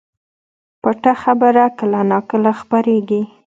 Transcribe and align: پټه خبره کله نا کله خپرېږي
پټه 0.81 1.13
خبره 1.23 1.63
کله 1.79 2.01
نا 2.09 2.19
کله 2.29 2.51
خپرېږي 2.59 3.21